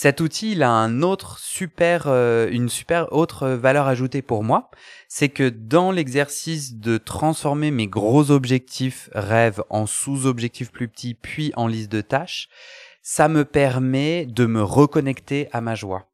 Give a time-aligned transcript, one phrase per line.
[0.00, 4.70] Cet outil, il a un autre super, euh, une super autre valeur ajoutée pour moi,
[5.08, 11.52] c'est que dans l'exercice de transformer mes gros objectifs rêves en sous-objectifs plus petits, puis
[11.56, 12.48] en liste de tâches,
[13.02, 16.06] ça me permet de me reconnecter à ma joie.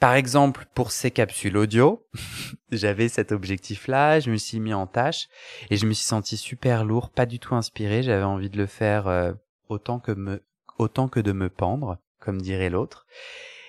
[0.00, 2.06] Par exemple, pour ces capsules audio,
[2.72, 5.28] j'avais cet objectif-là, je me suis mis en tâche
[5.68, 8.02] et je me suis senti super lourd, pas du tout inspiré.
[8.02, 9.34] J'avais envie de le faire euh,
[9.68, 10.42] autant que me,
[10.78, 13.06] autant que de me pendre, comme dirait l'autre.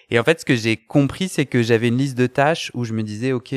[0.10, 2.84] Et en fait, ce que j'ai compris, c'est que j'avais une liste de tâches où
[2.84, 3.56] je me disais, ok,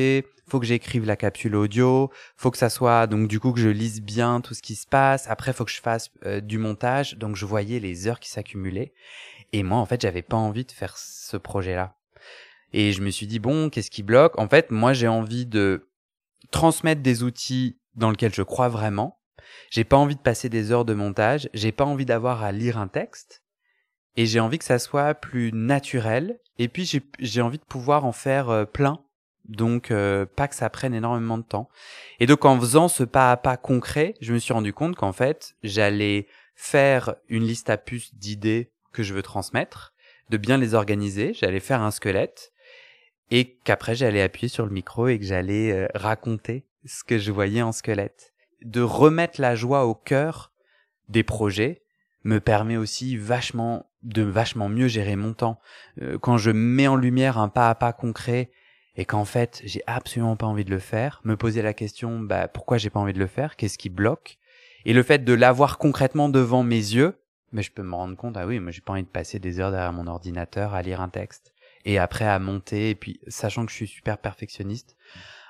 [0.48, 3.68] faut que j'écrive la capsule audio, faut que ça soit donc du coup que je
[3.68, 5.28] lise bien tout ce qui se passe.
[5.28, 7.16] Après, faut que je fasse euh, du montage.
[7.16, 8.92] Donc, je voyais les heures qui s'accumulaient.
[9.52, 11.94] Et moi, en fait, j'avais pas envie de faire ce projet-là.
[12.72, 14.38] Et je me suis dit, bon, qu'est-ce qui bloque?
[14.38, 15.88] En fait, moi, j'ai envie de
[16.50, 19.18] transmettre des outils dans lesquels je crois vraiment.
[19.70, 21.48] J'ai pas envie de passer des heures de montage.
[21.54, 23.42] J'ai pas envie d'avoir à lire un texte.
[24.18, 26.40] Et j'ai envie que ça soit plus naturel.
[26.58, 26.90] Et puis,
[27.20, 28.98] j'ai envie de pouvoir en faire euh, plein.
[29.44, 31.68] Donc, euh, pas que ça prenne énormément de temps.
[32.18, 35.12] Et donc, en faisant ce pas à pas concret, je me suis rendu compte qu'en
[35.12, 36.26] fait, j'allais
[36.56, 39.94] faire une liste à puces d'idées que je veux transmettre,
[40.30, 41.32] de bien les organiser.
[41.32, 42.52] J'allais faire un squelette
[43.30, 47.30] et qu'après j'allais appuyer sur le micro et que j'allais euh, raconter ce que je
[47.30, 48.34] voyais en squelette.
[48.62, 50.50] De remettre la joie au cœur
[51.08, 51.84] des projets
[52.24, 55.60] me permet aussi vachement de vachement mieux gérer mon temps.
[56.00, 58.50] Euh, quand je mets en lumière un pas à pas concret
[58.96, 62.48] et qu'en fait j'ai absolument pas envie de le faire, me poser la question bah
[62.48, 64.38] pourquoi j'ai pas envie de le faire, qu'est-ce qui bloque?
[64.84, 67.20] Et le fait de l'avoir concrètement devant mes yeux,
[67.52, 69.60] mais je peux me rendre compte ah oui, moi j'ai pas envie de passer des
[69.60, 71.52] heures derrière mon ordinateur à lire un texte
[71.84, 74.96] et après à monter et puis sachant que je suis super perfectionniste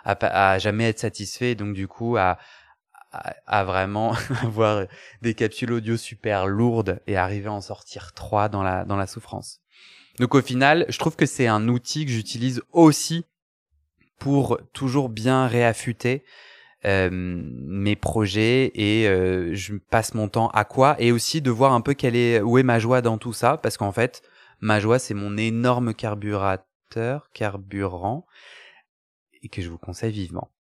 [0.05, 2.17] à, jamais être satisfait donc du coup
[3.13, 4.87] à, vraiment avoir
[5.23, 9.07] des capsules audio super lourdes et arriver à en sortir trois dans la dans la
[9.07, 9.61] souffrance.
[10.19, 13.25] Donc au final, je trouve que c'est un outil que j'utilise aussi
[14.19, 16.25] pour toujours bien réaffûter
[16.85, 21.73] euh, mes projets et euh, je passe mon temps à quoi et aussi de voir
[21.73, 24.23] un peu quelle est où est ma joie dans tout ça parce qu'en fait
[24.61, 28.27] Ma joie, c'est mon énorme carburateur, carburant,
[29.43, 30.51] et que je vous conseille vivement.